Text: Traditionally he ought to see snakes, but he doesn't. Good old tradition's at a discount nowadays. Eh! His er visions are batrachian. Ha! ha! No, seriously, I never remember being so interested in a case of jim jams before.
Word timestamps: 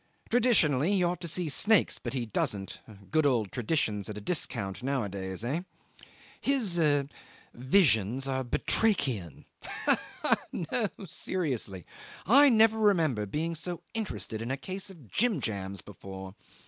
Traditionally 0.31 0.93
he 0.93 1.03
ought 1.03 1.21
to 1.21 1.27
see 1.27 1.47
snakes, 1.47 1.99
but 1.99 2.13
he 2.15 2.25
doesn't. 2.25 2.79
Good 3.11 3.27
old 3.27 3.51
tradition's 3.51 4.09
at 4.09 4.17
a 4.17 4.19
discount 4.19 4.81
nowadays. 4.81 5.45
Eh! 5.45 5.61
His 6.41 6.79
er 6.79 7.07
visions 7.53 8.27
are 8.27 8.43
batrachian. 8.43 9.45
Ha! 9.61 10.01
ha! 10.23 10.35
No, 10.51 10.89
seriously, 11.05 11.85
I 12.25 12.49
never 12.49 12.79
remember 12.79 13.27
being 13.27 13.53
so 13.53 13.83
interested 13.93 14.41
in 14.41 14.49
a 14.49 14.57
case 14.57 14.89
of 14.89 15.07
jim 15.07 15.39
jams 15.39 15.81
before. 15.83 16.33